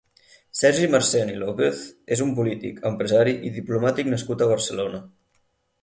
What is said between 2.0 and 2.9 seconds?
és un polític,